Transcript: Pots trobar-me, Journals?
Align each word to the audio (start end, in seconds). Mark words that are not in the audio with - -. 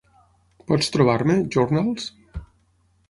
Pots 0.71 0.89
trobar-me, 0.95 1.35
Journals? 1.57 2.11